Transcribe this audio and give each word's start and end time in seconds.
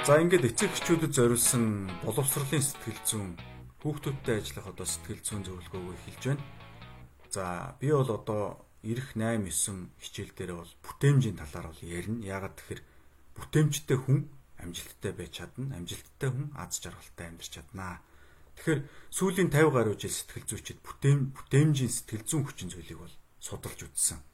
За 0.00 0.16
ингээд 0.16 0.56
эцэг 0.56 0.72
эхчүүдэд 0.72 1.12
зориулсан 1.12 1.84
боловсролын 2.08 2.64
сэтгэл 2.64 3.04
зүйн 3.04 3.30
хүүхдүүдтэй 3.84 4.40
ажиллах 4.40 4.72
одоо 4.72 4.88
сэтгэл 4.88 5.20
зүйн 5.20 5.44
зөвлөгөөгөө 5.44 5.96
хэлж 6.08 6.22
байна. 6.24 6.44
За 7.28 7.76
би 7.76 7.92
бол 7.92 8.08
одоо 8.08 8.64
ирэх 8.80 9.12
8 9.12 9.44
9 9.44 9.92
хичээл 10.00 10.32
дээр 10.32 10.52
бол 10.56 10.72
бүтээмжийн 10.80 11.36
талаар 11.36 11.68
бол 11.68 11.84
ярина. 11.84 12.24
Яагаад 12.24 12.56
тэгэхээр 12.56 12.82
бүтээмжтэй 13.36 13.98
хүн 14.00 14.18
амжилттай 14.56 15.12
байж 15.12 15.32
чадна. 15.36 15.76
Амжилттай 15.76 16.30
хүн 16.32 16.48
аз 16.56 16.80
жаргалтай 16.80 17.26
амьдарч 17.28 17.52
чаднаа. 17.60 18.00
Тэгэхээр 18.56 18.80
сүүлийн 19.12 19.52
50 19.52 19.68
гаруй 19.68 19.96
жил 20.00 20.16
сэтгэл 20.16 20.48
зүйчид 20.48 20.80
бүтэем 20.80 21.36
бүтээмжийн 21.36 21.92
сэтгэл 21.92 22.24
зүйн 22.24 22.44
хүчин 22.48 22.72
зүйлийг 22.72 23.04
бол 23.04 23.16
судалж 23.36 23.84
үзсэн. 23.84 24.24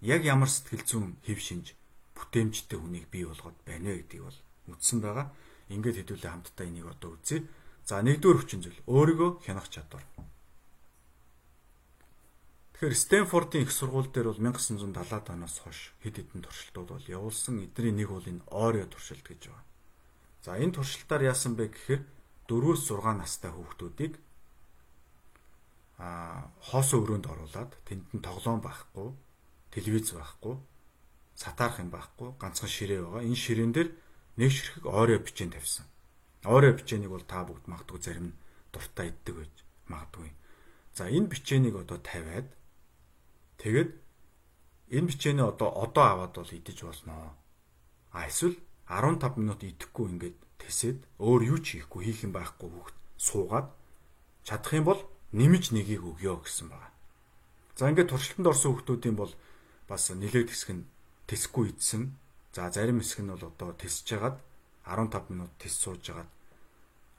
Яг 0.00 0.24
ямар 0.24 0.48
сэтгэл 0.48 0.88
зүйн 0.88 1.20
хэв 1.20 1.36
шинж 1.36 1.76
бүтээмжтэй 2.24 2.78
хүнийг 2.80 3.06
бий 3.12 3.28
болгоод 3.28 3.58
байна 3.68 3.92
вэ 3.92 4.08
гэдгийг 4.08 4.24
бол 4.24 4.38
үздсэн 4.72 4.98
байгаа. 5.04 5.28
Ингээд 5.68 5.98
хэдүүлээ 6.00 6.32
хамтдаа 6.32 6.66
энийг 6.66 6.88
одоо 6.88 7.20
үзье. 7.20 7.44
За 7.84 8.00
нэгдүгээр 8.00 8.38
хүчин 8.40 8.60
зүйл 8.64 8.80
өөрийгөө 8.88 9.30
хянах 9.44 9.68
чадвар. 9.68 10.04
Тэгэхээр 12.74 12.96
Стэнфордын 12.96 13.64
их 13.64 13.72
сургууль 13.72 14.08
дээр 14.08 14.32
бол 14.32 14.40
1970-аад 14.40 15.26
оноос 15.30 15.56
хойш 15.60 15.92
хэд 16.00 16.20
хэдэн 16.20 16.42
туршилтууд 16.42 16.90
бол 16.96 17.06
явуулсан. 17.06 17.60
Эдний 17.64 17.92
нэг 17.92 18.08
бол 18.08 18.24
энэ 18.24 18.44
Орио 18.50 18.88
туршилт 18.88 19.24
гэж 19.24 19.52
байна. 19.52 19.68
За 20.44 20.56
энэ 20.56 20.76
туршилтаар 20.80 21.22
яасан 21.28 21.56
бэ 21.56 21.72
гэхээр 21.72 22.02
4-өөс 22.48 22.82
6 22.88 23.20
настай 23.20 23.52
хүүхдүүдийг 23.52 24.20
а 25.98 26.50
хоосон 26.60 27.06
өрөөнд 27.06 27.26
оруулаад 27.30 27.72
тэнд 27.86 28.04
нь 28.12 28.24
тоглоом 28.24 28.60
байхгүй, 28.60 29.14
телевиз 29.70 30.10
байхгүй, 30.12 30.58
сатаарх 31.34 31.82
юм 31.82 31.90
байхгүй, 31.90 32.34
ганцхан 32.38 32.70
ширээ 32.70 33.02
байгаа. 33.02 33.22
Энэ 33.26 33.38
ширээн 33.38 33.72
дээр 33.74 33.88
нэг 34.38 34.50
ширхэг 34.50 34.86
Орио 34.86 35.18
бичээн 35.18 35.54
тавьсан. 35.54 35.86
Орио 36.44 36.72
бичээнийг 36.74 37.10
бол 37.10 37.26
та 37.26 37.42
бүгд 37.44 37.66
магадгүй 37.66 38.00
зарим 38.02 38.26
нь 38.30 38.38
дуртай 38.72 39.10
иддэг 39.10 39.34
байж 39.34 39.54
магадгүй. 39.90 40.30
За 40.94 41.08
энэ 41.10 41.30
бичээнийг 41.30 41.76
одоо 41.76 41.98
тавиад 41.98 42.48
тэгэд 43.58 43.90
энэ 44.94 45.08
бичээний 45.08 45.46
одоо 45.46 45.70
одоо 45.74 46.04
аваад 46.04 46.34
бол 46.38 46.50
идэж 46.52 46.78
болно. 46.86 47.34
А 48.12 48.28
эсвэл 48.28 48.58
15 48.86 49.40
минут 49.40 49.64
идэхгүй 49.64 50.06
ингээд 50.12 50.36
тэсэд 50.60 50.98
өөр 51.18 51.42
юу 51.56 51.58
ч 51.58 51.80
хийхгүй 51.80 52.04
хийх 52.04 52.28
юм 52.28 52.32
байхгүй 52.36 52.68
хүүхд 52.70 52.96
суугаад 53.16 53.68
чадах 54.44 54.72
юм 54.76 54.84
бол 54.86 55.00
нэмж 55.32 55.72
нэгийг 55.72 56.04
өгөө 56.04 56.46
гэсэн 56.46 56.68
байна. 56.70 56.92
За 57.74 57.90
ингээд 57.90 58.12
туршилтанд 58.12 58.50
орсон 58.52 58.76
хүүхдүүдийн 58.76 59.16
бол 59.18 59.32
бас 59.88 60.12
нилээд 60.12 60.52
хэсэг 60.52 60.70
нь 60.76 60.84
тэсэхгүй 61.26 61.74
идсэн. 61.74 62.16
За 62.52 62.70
зарим 62.70 63.00
хэсэг 63.00 63.24
нь 63.24 63.32
бол 63.32 63.44
одоо 63.44 63.72
тэсэж 63.74 64.06
хагаад 64.14 64.38
15 64.84 65.32
минут 65.32 65.52
тэс 65.58 65.74
сууж 65.80 66.04
хагаад 66.04 66.30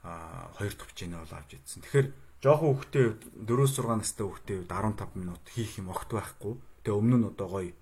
а 0.06 0.50
хоёр 0.54 0.74
бичээний 0.74 1.18
бол 1.18 1.34
авч 1.34 1.58
идсэн. 1.58 1.82
Тэгэхээр 1.82 2.08
жоохон 2.42 2.78
хүүхдээ 2.78 3.06
4-6 3.42 3.98
настай 3.98 4.26
хүүхдээ 4.26 4.58
15 4.70 5.18
минут 5.18 5.42
хийх 5.50 5.78
юм 5.82 5.90
огт 5.90 6.10
байхгүй. 6.14 6.54
Тэгээ 6.86 6.98
өмнө 6.98 7.16
нь 7.18 7.28
одоо 7.34 7.48
гоё 7.50 7.72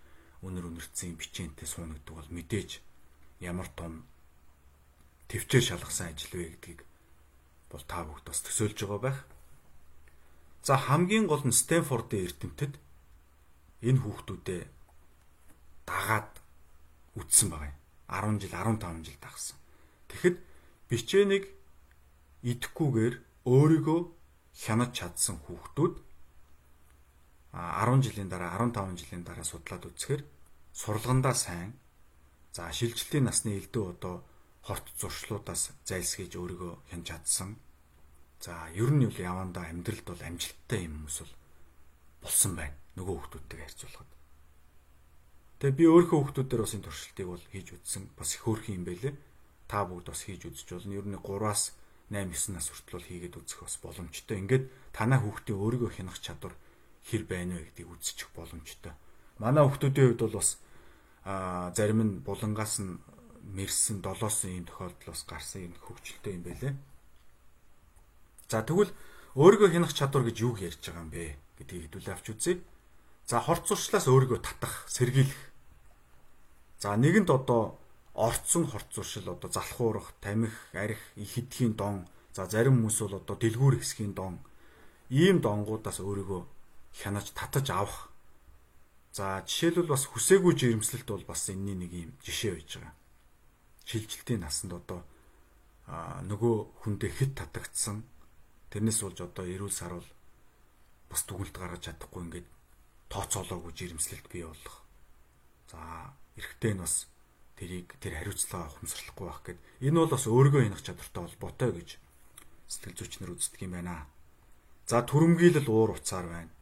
өнөр 0.41 0.65
өнөрцөн 0.73 1.21
бичээнтэй 1.21 1.69
сууна 1.69 2.01
гэдэг 2.01 2.15
бол 2.17 2.31
мэдээж 2.33 2.71
ямар 3.45 3.69
том 3.77 4.09
төвчээр 5.29 5.65
шалгасан 5.69 6.13
ажил 6.13 6.33
вэ 6.33 6.57
гэдгийг 6.57 6.81
бол 7.69 7.85
та 7.85 8.05
бүгд 8.09 8.25
бас 8.25 8.41
төсөөлж 8.41 8.79
байгаа 8.89 9.01
байх. 9.05 9.19
За 10.65 10.81
хамгийн 10.81 11.29
гол 11.29 11.45
нь 11.45 11.53
Стэнфордын 11.53 12.25
эрдэмтэд 12.25 12.73
энэ 13.85 14.01
хүүхдүүдэд 14.01 14.74
дагаад 15.87 16.33
үтсэн 17.17 17.49
байгаа 17.51 17.71
юм. 17.73 17.79
10 18.09 18.41
жил 18.43 18.55
15 18.55 19.05
жил 19.07 19.19
дагсан. 19.21 19.57
Тэгэхэд 20.09 20.37
бичээнийг 20.89 21.45
идэхгүйгээр 22.43 23.15
өөрийгөө 23.49 24.01
хянаж 24.63 24.91
чадсан 24.99 25.37
хүүхдүүд 25.45 25.95
10 27.55 28.05
жилийн 28.05 28.29
дараа 28.29 28.59
15 28.59 28.99
жилийн 29.01 29.25
дараа 29.25 29.47
судлаад 29.47 29.85
үзэхээр 29.89 30.23
сурлагандаа 30.75 31.35
сайн 31.35 31.71
за 32.55 32.71
шилжилтийн 32.73 33.25
насны 33.27 33.51
элдв 33.59 33.83
одоо 33.95 34.15
хорт 34.67 34.87
зуршлуудаас 35.01 35.63
зайлсхийж 35.89 36.33
өөрийгөө 36.41 36.73
хянаж 36.91 37.07
чадсан. 37.09 37.51
За 38.45 38.69
ер 38.75 38.91
нь 38.91 39.05
юу 39.07 39.15
явандаа 39.15 39.71
амьдралд 39.71 40.05
бол 40.09 40.23
амжилттай 40.29 40.81
юм 40.87 41.07
хүмүүс 41.07 41.19
бол 41.23 41.35
болсон 42.23 42.53
байна. 42.59 42.77
Нөгөө 42.97 43.15
хүүхдүүдтэйг 43.17 43.61
харьцуулахад. 43.63 44.11
Тэгээ 45.65 45.81
би 45.81 45.89
өөрийнхөө 45.89 46.21
хүүхдүүдээр 46.21 46.61
бас 46.61 46.77
энэ 46.77 46.85
туршилтыг 46.85 47.25
бол 47.25 47.45
хийж 47.49 47.69
үзсэн. 47.73 48.13
Бас 48.21 48.37
их 48.37 48.45
хөөрхөн 48.45 48.77
юм 48.77 48.85
байлээ. 48.85 49.17
Та 49.65 49.89
бүгд 49.89 50.13
бас 50.13 50.21
хийж 50.29 50.45
үзэж 50.45 50.69
болно. 50.77 50.93
Ер 50.93 51.09
нь 51.09 51.17
3-аас 51.17 51.73
8 52.13 52.53
9 52.53 52.53
нас 52.53 52.69
хүртэл 52.69 53.01
бол 53.01 53.09
хийгээд 53.09 53.39
үзэх 53.41 53.65
бас 53.65 53.77
боломжтой. 53.81 54.37
Ингээд 54.45 54.69
танаа 54.93 55.25
хүүхдийн 55.25 55.57
өөрийгөө 55.57 55.91
хянах 55.97 56.21
чадвар 56.21 56.53
хэр 57.09 57.25
байна 57.25 57.57
вэ 57.57 57.73
гэдгийг 57.73 57.97
үзчих 57.97 58.29
боломжтой. 58.37 58.93
Манай 59.41 59.65
хүүхдүүдийн 59.65 60.13
хувьд 60.13 60.21
бол 60.29 60.37
бас 60.37 60.61
а 61.25 61.73
зарим 61.73 62.01
нь 62.05 62.21
булангаас 62.21 62.85
нь 62.85 63.01
мэрсэн 63.57 64.05
долоосон 64.05 64.53
ийм 64.53 64.69
тохиолдол 64.69 65.17
бас 65.17 65.25
гарсан 65.25 65.73
юм 65.73 65.75
хөвгчлөлтэй 65.81 66.33
юм 66.37 66.45
байлээ. 66.45 66.77
За 68.53 68.61
тэгвэл 68.61 68.93
өөрийгөө 69.33 69.73
хянах 69.73 69.97
чадвар 69.97 70.29
гэж 70.29 70.37
юу 70.45 70.61
ярьж 70.61 70.85
байгаа 70.93 71.09
юм 71.09 71.09
бэ 71.09 71.41
гэдгийг 71.57 71.89
хэдүүлээ 71.89 72.13
авч 72.13 72.27
үзье. 72.37 72.61
За 73.25 73.41
хорц 73.41 73.65
зуршлаас 73.73 74.05
өөрийгөө 74.13 74.45
татах, 74.45 74.85
сэргийлэх. 74.93 75.54
За 76.85 77.01
нэгэнд 77.01 77.31
одоо 77.33 77.81
орцсон 78.13 78.69
хорц 78.69 78.93
зуршил 78.93 79.33
одоо 79.33 79.49
залхуурах, 79.49 80.13
тамхи, 80.21 80.53
арх, 80.77 81.01
ихэдхийн 81.17 81.73
дон, 81.81 82.05
за 82.37 82.45
зарим 82.45 82.77
хүмүүс 82.77 82.99
бол 83.01 83.17
одоо 83.25 83.37
дэлгүүр 83.41 83.81
хэсгийн 83.81 84.13
дон 84.13 84.37
ийм 85.09 85.41
донгуудаас 85.41 86.05
өөрийгөө 86.05 86.43
хянаж 87.01 87.33
татаж 87.33 87.73
авах. 87.73 88.13
За 89.17 89.41
жишээлбэл 89.49 89.97
бас 89.97 90.05
хүсээгүй 90.13 90.53
жирэмслэлт 90.61 91.09
бол 91.09 91.25
бас 91.25 91.49
энэний 91.49 91.89
нэг 91.89 91.93
юм 92.05 92.13
жишээ 92.21 92.53
байж 92.53 92.71
байгаа. 92.77 92.95
Шилжилтийн 93.89 94.45
насанд 94.45 94.77
одоо 94.77 95.01
нөгөө 96.29 96.85
хүндээ 96.85 97.13
хэд 97.17 97.33
татагдсан 97.41 98.05
тэрнээс 98.69 99.01
болж 99.01 99.25
одоо 99.25 99.45
эрүүл 99.49 99.73
сарвал 99.73 100.09
бас 101.09 101.25
дүгэлд 101.25 101.57
гаргаж 101.57 101.89
чадахгүй 101.89 102.29
ингээд 102.29 102.49
тооцоолоогүй 103.09 103.73
жирэмслэлт 103.73 104.29
бий 104.29 104.45
болох. 104.45 104.85
За 105.73 105.81
эрэгтэй 106.39 106.73
нь 106.75 106.83
бас 106.83 107.07
тэрийг 107.59 107.95
тэр 108.03 108.19
хариуцлага 108.19 108.71
ухамсарлахгүй 108.71 109.27
байх 109.27 109.41
гэд 109.47 109.59
энэ 109.87 109.99
бол 110.03 110.13
бас 110.15 110.25
өөргөө 110.27 110.63
хянах 110.67 110.83
чадвартай 110.83 111.23
холбоотой 111.23 111.71
гэж 111.79 111.89
сэтгэл 112.67 112.99
зүйчнэр 112.99 113.35
үздэг 113.35 113.61
юм 113.63 113.75
байна. 113.79 114.07
За 114.91 115.07
төрөмгийлэл 115.07 115.71
уур 115.71 115.95
уцаар 115.95 116.27
байна. 116.27 116.53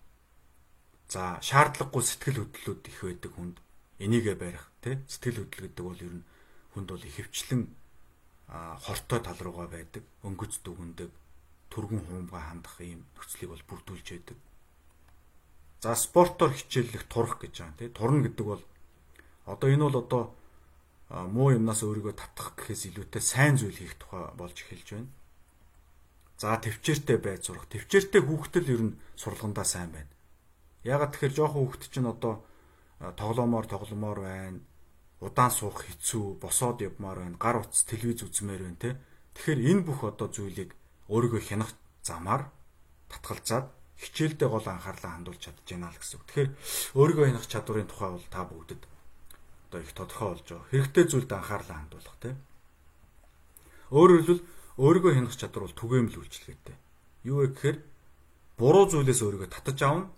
За 1.08 1.40
шаардлагагүй 1.40 2.02
сэтгэл 2.04 2.44
хөдлөлүүд 2.44 2.82
их 2.88 2.98
байдаг 3.02 3.32
хүнд 3.32 3.56
энийгээ 4.04 4.36
барих 4.36 4.64
тий 4.84 5.00
сэтгэл 5.08 5.48
хөдлөл 5.48 5.64
гэдэг 5.68 5.84
бол 5.84 6.00
ер 6.04 6.14
нь 6.20 6.24
хүнд 6.76 6.88
бол 6.92 7.08
ихэвчлэн 7.08 7.62
хортой 8.84 9.20
тал 9.24 9.40
руугаа 9.40 9.68
байдаг 9.72 10.04
өнгөц 10.26 10.60
дүгндэг 10.60 11.10
түргэн 11.72 12.04
хуумгаа 12.04 12.52
хандах 12.52 12.76
ийм 12.84 13.00
нөхцөлийг 13.16 13.50
бол 13.52 13.64
бүрдүүлж 13.68 14.08
байдаг. 14.12 14.38
За 15.80 15.96
спортоор 15.96 16.52
хичээллэх 16.52 17.08
турах 17.08 17.40
гэж 17.40 17.54
байгаа 17.64 17.78
тий 17.80 17.88
турна 17.88 18.20
гэдэг 18.28 18.46
бол 18.46 18.62
одоо 19.46 19.68
энэ 19.70 19.84
бол 19.86 19.98
одоо 20.02 20.22
муу 21.12 21.52
юмнаас 21.52 21.82
өөрийгөө 21.84 22.14
татах 22.16 22.56
гэхээс 22.56 22.88
илүүтэй 22.88 23.22
сайн 23.22 23.60
зүйл 23.60 23.76
хийх 23.76 24.00
тухай 24.00 24.32
болж 24.38 24.56
эхэлж 24.56 24.88
байна. 24.96 25.10
За 26.40 26.56
төвчээртэй 26.56 27.18
байж 27.20 27.46
сурах. 27.46 27.68
Төвчээртэй 27.68 28.22
хүүхдэл 28.24 28.72
ер 28.72 28.82
нь 28.88 28.98
сурлагандаа 29.20 29.66
сайн 29.68 29.92
байна. 29.92 30.10
Ягаад 30.82 31.12
тэгэхээр 31.12 31.36
жоохон 31.36 31.68
хүүхд 31.68 31.82
чинь 31.92 32.08
одоо 32.08 32.42
тоглоомоор 32.98 33.66
тогломоор 33.68 34.20
байна. 34.24 34.60
Удаан 35.20 35.52
суух 35.54 35.84
хэцүү, 35.84 36.40
босоод 36.40 36.80
явмаар 36.82 37.22
байна. 37.22 37.36
Гар 37.38 37.62
утас 37.62 37.84
телевиз 37.84 38.24
үзмээр 38.24 38.62
байна 38.66 38.80
те. 38.80 38.90
Тэгэхээр 39.36 39.60
энэ 39.70 39.82
бүх 39.86 40.00
одоо 40.02 40.32
зүйлийг 40.32 40.74
өөрийгөө 41.12 41.42
хянах 41.44 41.70
замаар 42.02 42.50
татгалзаад 43.12 43.70
хичээлдээ 44.02 44.48
гол 44.50 44.66
анхаарлаа 44.66 45.12
хандуулж 45.14 45.40
чадж 45.44 45.62
байна 45.62 45.92
л 45.92 46.00
гэсэн 46.00 46.16
үг. 46.18 46.26
Тэгэхээр 46.26 46.50
өөрийгөө 46.98 47.26
хянах 47.30 47.46
чадварын 47.46 47.86
тухай 47.86 48.10
бол 48.10 48.26
та 48.26 48.42
бүгдэд 48.42 48.82
одоо 49.72 49.80
их 49.80 49.92
тодорхой 49.96 50.28
болж 50.36 50.44
байгаа. 50.44 50.68
Хэрэгтэй 50.68 51.04
зүйлд 51.08 51.32
анхаарлаа 51.32 51.76
хандуулах 51.80 52.16
тийм. 52.20 52.36
Өөрөөр 53.88 54.20
хэлбэл 54.20 54.44
өөрийгөө 54.76 55.12
хянах 55.16 55.36
чадвар 55.40 55.64
бол 55.64 55.80
түгээмэл 55.80 56.20
үйлчлэгээтэй. 56.20 56.76
Юу 57.24 57.36
вэ 57.40 57.46
гэхээр 57.56 57.78
буруу 58.60 58.84
зүйлээс 58.92 59.20
өөрийгөө 59.24 59.48
татаж 59.48 59.78
аавна, 59.80 60.12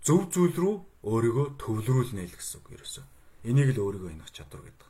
зөв 0.00 0.32
зүйл 0.32 0.56
рүү 0.56 0.74
өөрийгөө 1.04 1.46
төвлөрүүлнэ 1.60 2.24
л 2.24 2.36
гэсэн 2.36 2.56
үг 2.64 2.68
ерөөсөө. 2.80 3.04
Энийг 3.44 3.76
л 3.76 3.84
өөрийгөө 3.84 4.10
хянах 4.16 4.32
чадвар 4.32 4.62
гэдэг. 4.64 4.88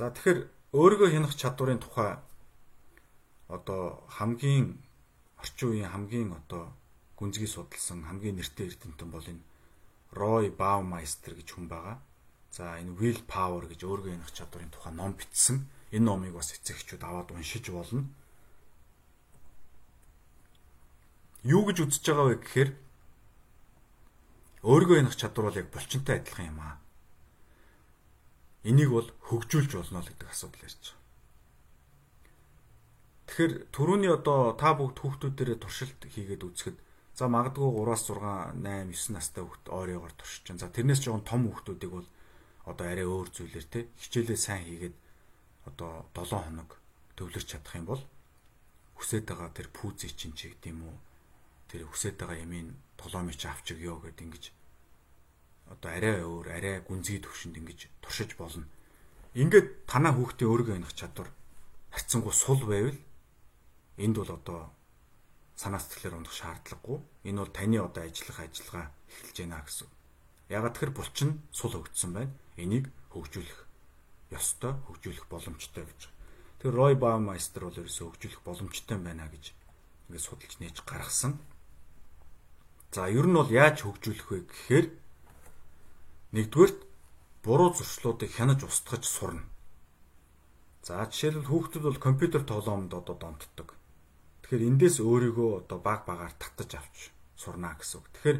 За 0.00 0.08
тэгэхээр 0.08 0.40
өөрийгөө 0.72 1.08
хянах 1.12 1.36
чадварын 1.36 1.80
тухай 1.84 2.16
одоо 3.52 4.08
хамгийн 4.08 4.80
орчин 5.36 5.76
үеийн 5.76 5.92
хамгийн 5.92 6.32
одоо 6.32 6.72
гүнзгий 7.20 7.48
судалсан 7.48 8.08
хамгийн 8.08 8.40
нэртэй 8.40 8.72
эрдэмтэн 8.72 9.10
бол 9.12 9.24
энэ 9.28 9.49
Рой 10.12 10.50
Баумайстер 10.50 11.34
гэж 11.38 11.48
хүн 11.54 11.66
байгаа. 11.70 12.02
За 12.50 12.78
энэ 12.82 12.98
will 12.98 13.22
power 13.30 13.66
гэж 13.70 13.86
өөргөө 13.86 14.14
энэх 14.18 14.34
чадварын 14.34 14.74
тухай 14.74 14.92
ном 14.92 15.14
бичсэн. 15.14 15.70
Энэ 15.94 16.06
номыг 16.06 16.34
бас 16.34 16.50
эцэгчүүд 16.50 17.02
аваад 17.06 17.30
уншиж 17.30 17.70
болно. 17.70 18.10
Юу 21.46 21.62
гэж 21.64 21.86
үзэж 21.86 22.04
байгаа 22.10 22.26
вэ 22.26 22.36
гэхээр 22.42 22.70
өөргөө 24.66 24.96
энэх 25.00 25.16
чадвар 25.16 25.48
бол 25.48 25.60
яг 25.62 25.68
булчинтай 25.72 26.20
адилхан 26.20 26.50
юм 26.52 26.60
аа. 26.60 26.76
Энийг 28.66 28.90
бол 28.92 29.08
хөгжүүлж 29.30 29.72
болно 29.78 30.04
л 30.04 30.10
гэдэг 30.10 30.28
асуудал 30.28 30.66
ярьж 30.66 30.82
байгаа. 30.84 30.98
Тэгэхээр 33.30 33.52
түрүүний 33.72 34.10
одоо 34.10 34.58
та 34.58 34.74
бүгд 34.74 35.00
хүүхдүүдээрээ 35.00 35.58
туршилт 35.62 36.02
хийгээд 36.02 36.44
үзэхэд 36.44 36.76
за 37.16 37.28
магадгүй 37.28 37.68
3-аас 37.68 38.04
6, 38.08 38.58
8, 38.58 38.90
9 38.90 39.14
настай 39.14 39.42
хүүхд 39.44 39.64
ойройгоор 39.68 40.12
туршиж 40.16 40.42
чинь. 40.46 40.60
За 40.60 40.68
тэрнээс 40.68 41.00
жоохон 41.04 41.24
том 41.26 41.42
хүүхдүүдийг 41.48 41.92
бол 41.92 42.08
одоо 42.64 42.86
арай 42.86 43.06
өөр 43.06 43.28
зүйлэр 43.34 43.66
те 43.66 43.88
хичээлээ 43.98 44.38
сайн 44.38 44.64
хийгээд 44.64 44.96
одоо 45.68 46.06
7 46.14 46.44
хоног 46.44 46.70
төвлөрч 47.16 47.46
чадах 47.50 47.74
юм 47.76 47.86
бол 47.90 48.02
хүсэж 48.96 49.24
байгаа 49.24 49.50
тэр 49.56 49.68
пүүзий 49.72 50.12
чинь 50.12 50.36
ч 50.36 50.52
гэдэм 50.52 50.78
үү 50.84 50.96
тэр 51.72 51.82
хүсэж 51.88 52.14
байгаа 52.20 52.44
ямийн 52.44 52.76
толомич 53.00 53.40
авчиг 53.48 53.80
ёо 53.80 54.00
гэд 54.00 54.20
ингэж 54.20 54.44
одоо 55.72 55.90
арай 55.90 56.20
өөр 56.20 56.46
арай 56.50 56.76
гүнзгий 56.84 57.22
төвшөнд 57.22 57.56
ингэж 57.56 57.80
туршиж 58.02 58.34
болно. 58.36 58.66
Ингээд 59.38 59.86
танаа 59.86 60.12
хүүхдээ 60.18 60.48
өөргөө 60.50 60.76
энэх 60.82 60.92
чадвар 60.98 61.30
харьцангуй 61.94 62.34
сул 62.34 62.60
байвал 62.66 62.98
энд 63.96 64.16
бол 64.18 64.32
одоо 64.34 64.60
санаа 65.60 65.80
сэтгэлээр 65.84 66.16
ундах 66.16 66.32
шаардлагагүй. 66.32 66.98
Энэ 67.28 67.40
бол 67.44 67.52
таны 67.52 67.76
одоо 67.84 68.02
ажиллах 68.08 68.38
ажиллагаа 68.40 68.86
эхэлж 69.12 69.36
байна 69.44 69.60
гэсэн. 69.60 69.88
Ягаад 70.48 70.74
тэр 70.80 70.90
булчин 70.96 71.30
сул 71.52 71.76
хөгжсөн 71.76 72.10
байна. 72.16 72.32
Энийг 72.56 72.88
хөгжүүлэх 73.12 73.60
ёстой, 74.32 74.72
хөгжүүлэх 74.88 75.28
боломжтой 75.28 75.84
гэж. 75.84 76.00
Тэр 76.64 76.72
Рой 76.72 76.96
Баумайстер 76.96 77.68
бол 77.68 77.76
ерөөсөө 77.76 78.08
хөгжүүлэх 78.08 78.40
боломжтой 78.40 78.96
байна 78.96 79.28
гэж 79.28 79.52
ингээд 80.08 80.24
судалж 80.24 80.54
нээж 80.64 80.76
гаргасан. 80.88 81.38
За 82.90 83.06
ер 83.06 83.26
нь 83.28 83.36
бол 83.36 83.52
яаж 83.52 83.84
хөгжүүлэх 83.84 84.26
вэ 84.32 84.38
гэхээр 84.48 84.86
нэгдүгээр 86.34 86.72
буруу 87.44 87.70
зуршлуудыг 87.76 88.32
хянаж 88.34 88.64
устгаж 88.66 89.04
сурна. 89.06 89.44
За 90.82 91.04
жишээлбэл 91.06 91.46
хүүхдүүд 91.46 91.84
бол 91.86 92.00
компьютер 92.00 92.42
тоглоомд 92.42 92.90
одоо 92.90 93.14
донтдог. 93.14 93.79
Тэгэхээр 94.50 94.66
эндээс 94.66 94.98
өөрийгөө 94.98 95.50
одоо 95.62 95.78
баг 95.78 96.10
багаар 96.10 96.34
татаж 96.34 96.74
авч 96.74 97.14
сурна 97.38 97.70
гэсэн 97.78 98.02
үг. 98.02 98.06
Тэгэхээр 98.10 98.38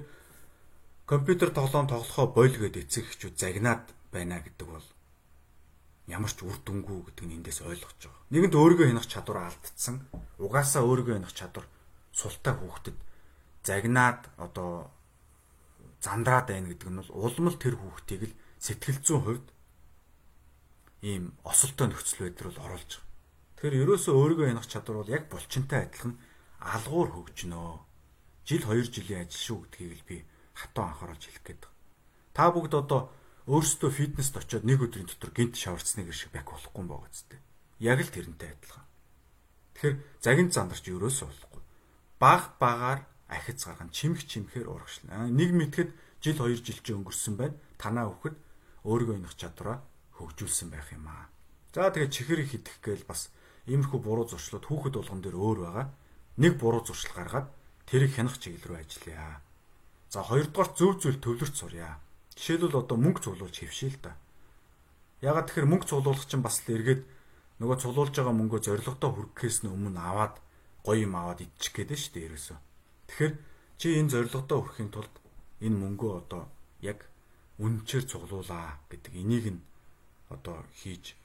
компьютер 1.06 1.54
тоглоом 1.54 1.86
тоглохоо 1.86 2.26
боль 2.34 2.50
гэд 2.50 2.82
эцэг 2.82 3.14
эхчүүд 3.14 3.38
загнаад 3.38 3.86
байна 4.10 4.42
гэдэг 4.42 4.66
бол 4.66 4.82
ямар 6.10 6.34
ч 6.34 6.42
үр 6.42 6.58
дүнгүй 6.66 7.14
гэдэг 7.14 7.24
нь 7.30 7.34
эндээс 7.38 7.62
ойлгож 7.62 7.94
байгаа. 8.02 8.26
Нэгэнт 8.26 8.58
өөрийгөө 8.58 8.86
хянах 8.90 9.06
чадвар 9.06 9.38
алдсан. 9.54 9.96
Угаасаа 10.42 10.82
өөрийгөө 10.82 11.14
хянах 11.14 11.30
чадвар 11.30 11.66
султай 12.10 12.58
хүүхдэд 12.58 12.98
загнаад 13.62 14.34
одоо 14.34 14.90
зандраад 16.02 16.50
байна 16.50 16.74
гэдэг 16.74 16.90
нь 16.90 16.98
бол 17.06 17.10
улмал 17.22 17.54
тэр 17.54 17.78
хүүхдийг 17.78 18.34
л 18.34 18.38
сэтгэл 18.58 18.98
зүйн 18.98 19.22
хувьд 19.22 19.46
ийм 21.06 21.38
осолтой 21.46 21.86
нөхцөл 21.86 22.26
байдал 22.26 22.50
руу 22.50 22.66
оруулж 22.66 22.98
байгаа. 22.98 23.09
Тэгэхээр 23.60 23.84
ерөөсөө 23.84 24.14
өөрийгөө 24.16 24.46
хянах 24.56 24.68
чадвар 24.72 25.04
бол 25.04 25.12
яг 25.12 25.28
булчинтай 25.28 25.84
адилхан 25.84 26.16
алгуур 26.64 27.12
хөгжнөө. 27.12 27.72
Жил 28.48 28.64
2 28.64 28.88
жилийн 28.88 29.28
ажил 29.28 29.36
шүү 29.36 29.58
гэдгийг 29.68 30.00
л 30.00 30.08
би 30.08 30.16
хатуу 30.56 30.88
анхааруулж 30.88 31.28
хэлэх 31.28 31.44
гээд 31.44 31.68
байна. 31.68 31.76
Та 32.32 32.48
бүгд 32.56 32.72
одоо 32.72 33.12
өөрсдөө 33.52 33.90
фитнест 33.92 34.40
очиод 34.40 34.64
нэг 34.64 34.80
өдрийн 34.80 35.12
дотор 35.12 35.36
гинт 35.36 35.60
шаварцсныг 35.60 36.08
шиг 36.08 36.32
бак 36.32 36.48
болохгүй 36.48 36.80
юм 36.80 36.88
байгаа 36.88 37.12
зү. 37.12 37.36
Яг 37.84 38.00
л 38.00 38.08
тэрнтэй 38.08 38.48
адилхан. 38.48 38.86
Тэгэхээр 39.76 39.96
загин 40.24 40.48
зандарч 40.48 40.84
ерөөсөө 40.88 41.28
болохгүй. 41.28 41.60
Баг 42.16 42.56
багаар 42.56 43.04
ахиц 43.28 43.60
гарган 43.68 43.92
чимх 43.92 44.24
чимхээр 44.24 44.72
урагшлаа. 44.72 45.28
Нэг 45.28 45.52
мэтгэд 45.52 45.92
жил 46.24 46.40
2 46.48 46.64
жил 46.64 46.80
чи 46.80 46.96
өнгөрсөн 46.96 47.36
байна. 47.36 47.60
Танаа 47.76 48.08
хөхөд 48.08 48.40
өөрийгөө 48.88 49.20
энэх 49.20 49.36
чадвараа 49.36 49.84
хөгжүүлсэн 50.16 50.72
байх 50.72 50.88
юм 50.96 51.12
аа. 51.12 51.28
За 51.76 51.92
тэгээ 51.92 52.08
чихэр 52.08 52.40
хидэх 52.48 52.80
гээл 52.80 53.04
бас 53.04 53.28
иймэрхүү 53.70 54.00
буруу 54.02 54.26
зуршлууд 54.26 54.66
хүүхэд 54.66 54.94
болгон 54.98 55.20
дээр 55.22 55.36
өөр 55.38 55.58
байгаа. 55.62 55.86
Нэг 56.42 56.58
буруу 56.58 56.82
зуршил 56.82 57.14
гаргаад 57.14 57.46
тэрийг 57.86 58.12
хянах 58.18 58.36
чиглэл 58.42 58.66
рүү 58.66 58.78
ажиллая. 58.82 59.38
За 60.10 60.26
хоёрдугаар 60.26 60.70
зөв 60.74 60.98
зөв 60.98 61.14
төвлөрч 61.22 61.54
сурья. 61.54 62.02
Жишээлбэл 62.34 62.82
одоо 62.82 62.96
мөнгө 62.98 63.22
цуглуулж 63.22 63.56
хэвшээ 63.62 63.90
л 63.94 63.98
да. 64.02 64.12
Ягаад 65.22 65.46
тэгэхээр 65.52 65.70
мөнгө 65.70 65.86
цуглуулах 65.86 66.26
чинь 66.26 66.42
бас 66.42 66.58
л 66.66 66.74
эргээд 66.74 67.02
нөгөө 67.60 67.76
цуглуулж 67.78 68.14
байгаа 68.16 68.34
мөнгөө 68.34 68.60
зоригтой 68.64 69.10
хүргэхээс 69.12 69.58
нь 69.62 69.70
өмнө 69.70 70.00
аваад 70.00 70.34
гоё 70.82 71.04
юм 71.04 71.14
аваад 71.14 71.44
идчих 71.44 71.76
гээд 71.76 71.92
нь 71.92 72.00
шүү 72.00 72.12
дээ 72.16 72.26
ерөөсөө. 72.32 72.58
Тэгэхээр 73.06 73.34
чи 73.76 73.86
энэ 74.00 74.10
зоригтой 74.10 74.58
хүрэхин 74.64 74.90
тулд 74.90 75.14
энэ 75.60 75.76
мөнгөө 75.76 76.12
одоо 76.24 76.42
яг 76.80 77.04
үнчээр 77.60 78.04
цуглуулаа 78.08 78.80
гэдэг 78.88 79.12
энийг 79.12 79.46
нь 79.52 79.60
одоо 80.32 80.64
хийж 80.80 81.19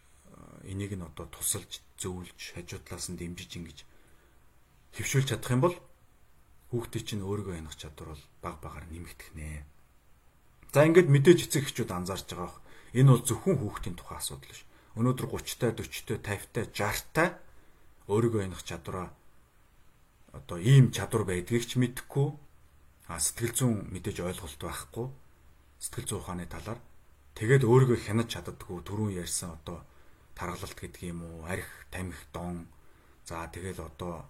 энийг 0.65 0.97
нь 0.97 1.05
одоо 1.05 1.25
тусалж 1.29 1.81
зөвлөж 2.01 2.39
хажуудлаас 2.57 3.05
нь 3.13 3.19
дэмжиж 3.19 3.51
ингэж 3.57 3.77
хөвшүүлж 4.97 5.27
чадах 5.31 5.51
юм 5.55 5.61
бол 5.63 5.77
хүүхдээ 6.73 7.03
чинь 7.05 7.25
өөрийгөө 7.25 7.55
янах 7.61 7.77
чадвар 7.77 8.13
бол 8.13 8.23
баг 8.41 8.55
багаар 8.59 8.85
нэмэгдэх 8.89 9.29
нэ. 9.37 9.63
За 10.73 10.83
ингээд 10.83 11.07
мэдээж 11.07 11.39
эцэг 11.47 11.69
эхчүүд 11.69 11.91
анзаарч 11.93 12.27
байгаа. 12.35 12.59
Энэ 12.97 13.11
бол 13.15 13.23
зөвхөн 13.23 13.55
хүүхдийн 13.59 13.95
тухай 13.95 14.17
асуудал 14.19 14.51
ш. 14.51 14.67
Өнөөдөр 14.95 15.27
30-тай, 15.27 15.71
40-тай, 15.75 16.19
50-тай, 16.23 16.65
60-тай 16.71 17.29
өөрийгөө 18.07 18.41
янах 18.45 18.63
чадвараа 18.63 19.09
одоо 20.35 20.57
ийм 20.59 20.91
чадвар 20.91 21.23
байдгийг 21.25 21.65
ч 21.65 21.79
мэдэхгүй 21.81 22.27
а 23.09 23.17
сэтгэл 23.17 23.53
зүйн 23.57 23.75
мэдээж 23.89 24.21
ойлголт 24.21 24.61
байхгүй 24.61 25.07
сэтгэл 25.79 26.07
зүйн 26.09 26.21
ухааны 26.21 26.45
талаар 26.45 26.79
тэгээд 27.33 27.63
өөрийгөө 27.65 27.97
хянаж 28.05 28.29
чаддаггүй 28.29 28.83
түрүүн 28.85 29.17
ярьсан 29.17 29.57
одоо 29.57 29.81
таргалалт 30.35 30.77
гэдэг 30.77 31.03
юм 31.09 31.23
уу 31.23 31.47
арх 31.47 31.67
тамхи 31.91 32.27
дон 32.35 32.67
за 33.25 33.47
тэгэл 33.49 33.81
одоо 33.89 34.27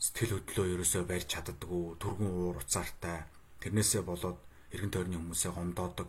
сэтгэл 0.00 0.42
хөдлөө 0.42 0.66
ерөөсөө 0.74 1.02
барьж 1.06 1.28
чаддаггүй 1.30 2.00
түргэн 2.02 2.30
уур 2.32 2.56
уцаартай 2.58 3.28
тэрнээсээ 3.62 4.02
болоод 4.02 4.38
эргэн 4.74 4.90
тойрны 4.90 5.16
хүмүүсээ 5.20 5.52
гомдоодог 5.54 6.08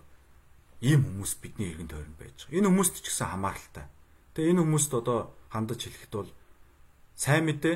ийм 0.82 1.04
хүмүүс 1.04 1.34
бидний 1.44 1.70
эргэн 1.72 1.92
тойронд 1.92 2.18
байж 2.18 2.38
байгаа. 2.48 2.58
Энэ 2.58 2.68
хүмүүст 2.72 2.96
ч 3.00 3.08
гэсэн 3.08 3.28
хамааралтай. 3.30 3.86
Тэгээ 4.34 4.52
энэ 4.52 4.64
хүмүүст 4.66 4.92
одоо 4.98 5.20
хандаж 5.54 5.80
хэлэхэд 5.84 6.14
бол 6.16 6.32
сайн 7.14 7.44
мэдээ 7.46 7.76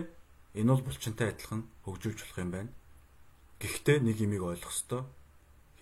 энэ 0.58 0.72
бол 0.74 0.84
булчинтай 0.88 1.28
адилхан 1.32 1.62
хөгжүүлж 1.86 2.20
болох 2.24 2.40
юм 2.42 2.52
байна. 2.52 2.72
Гэхдээ 3.62 3.98
нэг 4.02 4.18
юмыг 4.18 4.44
ойлгох 4.44 4.74
ёстой. 4.74 5.04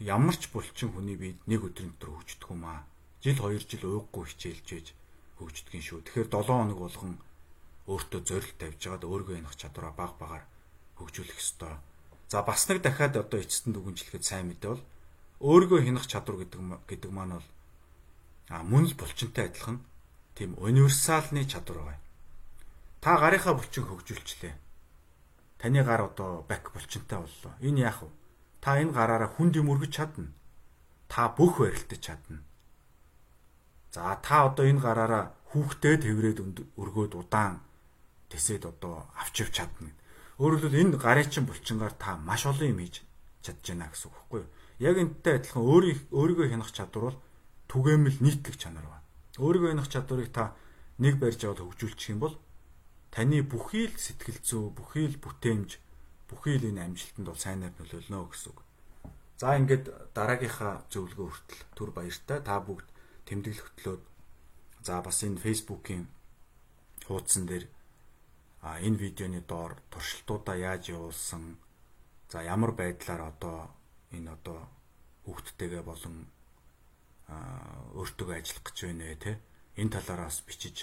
Ямар 0.04 0.36
ч 0.36 0.52
булчин 0.52 0.92
хүний 0.92 1.16
бие 1.16 1.40
нэг 1.48 1.64
өдрийн 1.64 1.96
дотор 1.96 2.20
хөгждөг 2.20 2.50
юм 2.52 2.68
аа. 2.68 2.84
Жил 3.24 3.40
2 3.40 3.64
жил 3.72 3.84
ууггүй 3.88 4.26
хичээлж 4.28 4.68
ээж 4.76 4.88
хөгждөг 5.38 5.82
шүү. 5.84 6.00
Тэгэхээр 6.08 6.30
7 6.32 6.48
хоног 6.48 6.80
болгон 6.80 7.14
өөртөө 7.92 8.22
зорилт 8.26 8.58
тавьж 8.58 8.82
байгаад 8.82 9.04
өөргөө 9.06 9.36
янах 9.40 9.56
чадвараа 9.60 9.94
баг 9.94 10.14
багаар 10.18 10.44
хөгжүүлэх 10.98 11.38
ёстой. 11.38 11.76
За 12.32 12.42
бас 12.42 12.66
нэг 12.70 12.82
дахиад 12.82 13.18
одоо 13.18 13.40
эцэстэн 13.40 13.74
дүгнжлэхэд 13.76 14.24
сайн 14.26 14.50
мэдээ 14.50 14.72
бол 14.74 14.84
өөргөө 15.46 15.80
хянах 15.86 16.08
чадвар 16.08 16.42
гэдэг 16.42 16.62
гэдэг 16.90 17.12
маань 17.14 17.38
бол 17.38 17.48
а 18.50 18.64
мөн 18.64 18.90
л 18.90 18.98
булчинтай 18.98 19.52
адилхан 19.52 19.84
тийм 20.34 20.58
универсалны 20.58 21.46
чадвар 21.46 21.78
байгаа. 21.84 22.02
Та 23.02 23.22
гарынхаа 23.22 23.54
булчин 23.54 23.86
хөгжүүлчлээ. 23.86 24.54
Таны 25.62 25.84
гар 25.84 26.02
одоо 26.10 26.46
бак 26.50 26.74
булчинтай 26.74 27.20
боллоо. 27.22 27.54
Энэ 27.62 27.86
яах 27.86 28.02
вэ? 28.02 28.10
Та 28.62 28.82
энэ 28.82 28.98
гараараа 28.98 29.30
хүнд 29.30 29.56
юм 29.62 29.70
өргөж 29.70 29.92
чадна. 29.94 30.34
Та 31.08 31.30
бүх 31.30 31.62
барилтаж 31.62 32.02
чадна. 32.02 32.42
За 33.96 34.20
та 34.20 34.52
одоо 34.52 34.68
энэ 34.68 34.84
гараараа 34.84 35.32
хүүхдэд 35.56 36.04
хэврээд 36.04 36.40
өргөөд 36.76 37.16
удаан 37.16 37.64
тэсэд 38.28 38.68
одоо 38.68 39.08
авч 39.16 39.48
явж 39.48 39.56
чадна. 39.56 39.96
Өөрөөр 40.36 40.68
хэлбэл 40.68 40.82
энэ 40.84 41.00
гарын 41.00 41.32
чин 41.32 41.48
булчингаар 41.48 41.96
та 41.96 42.20
маш 42.20 42.44
олон 42.44 42.76
юм 42.76 42.84
хийж 42.84 43.08
чадж 43.40 43.64
байна 43.72 43.88
гэсэн 43.88 44.12
үг 44.12 44.16
байхгүй 44.20 44.40
юу? 44.44 44.52
Яг 44.84 44.96
энэтэй 45.00 45.34
адилхан 45.40 45.64
өөрийг 45.64 46.00
өөрийгөө 46.12 46.48
хянах 46.52 46.72
чадвар 46.76 47.04
бол 47.08 47.20
түгээмэл 47.72 48.20
нийтлэг 48.20 48.56
чанар 48.60 48.84
ба. 48.84 49.00
Өөрийгөө 49.40 49.72
хянах 49.72 49.88
чадварыг 49.88 50.30
та 50.36 50.60
нэг 51.00 51.16
барьж 51.16 51.40
аваад 51.48 51.64
хөгжүүлчих 51.64 52.12
юм 52.12 52.20
бол 52.20 52.36
таны 53.16 53.48
бүхий 53.48 53.88
л 53.88 53.96
сэтгэл 53.96 54.44
зүй, 54.44 54.76
бүхий 54.76 55.08
л 55.08 55.24
бүтээмж, 55.24 55.80
бүхий 56.28 56.60
л 56.60 56.68
энэ 56.68 56.84
амжилтанд 56.84 57.32
бол 57.32 57.40
сайнаар 57.40 57.72
нөлөөлнө 57.80 58.28
гэсэн 58.28 58.52
үг. 58.52 58.60
За 59.40 59.56
ингээд 59.56 60.12
дараагийнхаа 60.12 60.84
зөвлөгөө 60.92 61.28
хүртэл 61.32 61.64
түр 61.80 61.90
баяртай 61.96 62.44
та 62.44 62.60
бүгд 62.60 62.92
тэмдэглэл 63.28 63.66
хөтлөөд 63.66 64.04
за 64.86 65.02
бас 65.02 65.18
энэ 65.28 65.42
фейсбુકийн 65.46 66.04
хуудсан 67.08 67.44
дээр 67.50 67.66
а 68.62 68.80
энэ 68.82 69.02
видеоны 69.04 69.42
доор 69.42 69.78
туршилтуудаа 69.92 70.58
яаж 70.58 70.84
явуулсан 70.96 71.44
за 72.32 72.38
ямар 72.56 72.72
байдлаар 72.80 73.22
одоо 73.32 73.58
энэ 74.16 74.30
одоо 74.38 74.60
хүүхдтэйгээ 75.26 75.84
болон 75.90 76.16
өөртөө 77.98 78.30
ажиллах 78.38 78.64
гэж 78.66 78.78
байна 78.86 79.06
вэ 79.10 79.18
те? 79.24 79.32
Энэ 79.82 79.94
талаараа 79.94 80.30
бас 80.30 80.42
бичиж 80.46 80.78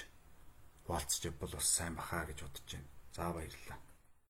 хуваалцж 0.86 1.22
бол 1.38 1.52
бас 1.54 1.68
сайн 1.70 1.94
бахаа 1.94 2.26
гэж 2.26 2.38
бодож 2.42 2.66
байна. 2.70 2.88
За 3.14 3.30
баярлалаа. 3.34 3.91